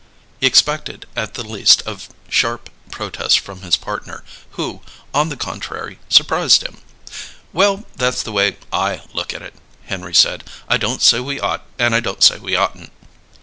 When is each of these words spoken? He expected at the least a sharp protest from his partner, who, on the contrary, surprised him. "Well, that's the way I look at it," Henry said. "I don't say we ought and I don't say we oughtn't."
He 0.39 0.47
expected 0.47 1.05
at 1.15 1.35
the 1.35 1.43
least 1.43 1.83
a 1.85 1.99
sharp 2.27 2.71
protest 2.89 3.37
from 3.39 3.61
his 3.61 3.75
partner, 3.77 4.23
who, 4.57 4.81
on 5.13 5.29
the 5.29 5.37
contrary, 5.37 5.99
surprised 6.09 6.63
him. 6.63 6.77
"Well, 7.53 7.85
that's 7.95 8.23
the 8.23 8.31
way 8.31 8.57
I 8.73 9.03
look 9.13 9.31
at 9.31 9.43
it," 9.43 9.53
Henry 9.85 10.15
said. 10.15 10.43
"I 10.67 10.77
don't 10.77 11.03
say 11.03 11.19
we 11.19 11.39
ought 11.39 11.61
and 11.77 11.93
I 11.93 11.99
don't 11.99 12.23
say 12.23 12.39
we 12.39 12.55
oughtn't." 12.55 12.91